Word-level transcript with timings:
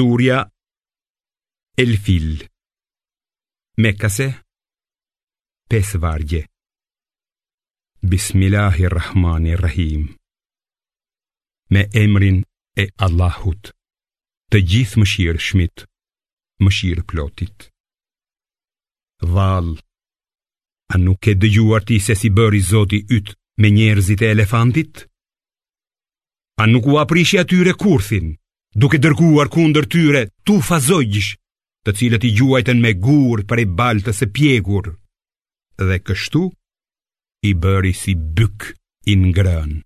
Surja 0.00 0.38
El 1.76 1.98
Fil 2.04 2.28
Mekase 3.84 4.26
Pes 5.70 5.88
vargje 6.04 6.40
Bismillahirrahmanirrahim 8.12 10.02
Me 11.74 11.82
emrin 12.04 12.38
e 12.82 12.88
Allahut 13.04 13.72
Të 14.50 14.62
gjithë 14.70 15.02
më 15.04 15.10
shirë 15.12 15.44
shmit 15.50 15.84
Më 16.64 16.74
shirë 16.78 17.04
plotit 17.12 17.68
Val 19.36 19.70
A 20.94 21.02
nuk 21.06 21.28
e 21.28 21.36
dëgjuar 21.42 21.84
ti 21.90 22.00
se 22.08 22.16
si 22.22 22.32
bëri 22.38 22.64
zoti 22.72 23.04
ytë 23.18 23.36
me 23.60 23.74
njerëzit 23.76 24.24
e 24.24 24.32
elefantit? 24.38 25.04
A 26.62 26.72
nuk 26.72 26.88
u 26.88 26.96
aprishi 27.04 27.44
atyre 27.46 27.76
kurthin? 27.84 28.36
duke 28.74 28.98
dërguar 29.02 29.48
kundër 29.50 29.86
tyre 29.90 30.22
tu 30.46 30.60
fazojgjsh, 30.62 31.34
të 31.84 31.90
cilët 31.96 32.24
i 32.28 32.34
gjuajten 32.36 32.82
me 32.82 32.94
gurë 33.02 33.46
për 33.48 33.64
i 33.64 33.66
baltës 33.78 34.22
e 34.22 34.30
pjegur, 34.36 34.94
dhe 35.80 35.98
kështu 36.06 36.44
i 37.50 37.54
bëri 37.56 37.94
si 37.96 38.14
bykë 38.36 38.74
i 39.10 39.16
ngrën. 39.26 39.78